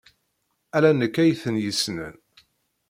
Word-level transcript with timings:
Ala 0.75 0.91
nekk 0.99 1.15
ay 1.21 1.31
ten-yessnen. 1.41 2.15